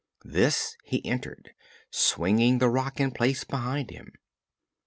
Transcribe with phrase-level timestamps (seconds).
[0.25, 1.53] This he entered,
[1.91, 4.13] swinging the rock in place behind him.